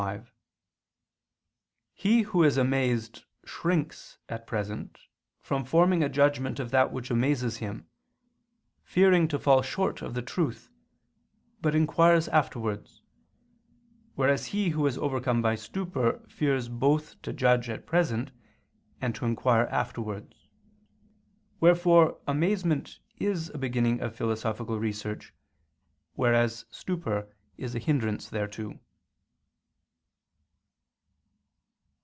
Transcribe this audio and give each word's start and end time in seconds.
5: 0.03 0.33
He 1.93 2.21
who 2.23 2.43
is 2.43 2.57
amazed 2.57 3.25
shrinks 3.45 4.17
at 4.29 4.47
present 4.47 4.97
from 5.39 5.63
forming 5.63 6.01
a 6.01 6.09
judgment 6.09 6.59
of 6.59 6.71
that 6.71 6.91
which 6.91 7.11
amazes 7.11 7.57
him, 7.57 7.87
fearing 8.83 9.27
to 9.27 9.37
fall 9.37 9.61
short 9.61 10.01
of 10.01 10.15
the 10.15 10.23
truth, 10.23 10.71
but 11.61 11.75
inquires 11.75 12.27
afterwards: 12.29 13.03
whereas 14.15 14.47
he 14.47 14.69
who 14.69 14.87
is 14.87 14.97
overcome 14.97 15.39
by 15.39 15.53
stupor 15.53 16.25
fears 16.27 16.67
both 16.67 17.21
to 17.21 17.31
judge 17.31 17.69
at 17.69 17.85
present, 17.85 18.31
and 18.99 19.13
to 19.13 19.25
inquire 19.25 19.67
afterwards. 19.69 20.49
Wherefore 21.59 22.19
amazement 22.27 22.97
is 23.19 23.51
a 23.51 23.59
beginning 23.59 24.01
of 24.01 24.15
philosophical 24.15 24.79
research: 24.79 25.31
whereas 26.15 26.65
stupor 26.71 27.31
is 27.57 27.75
a 27.75 27.79
hindrance 27.79 28.29
thereto. 28.31 28.79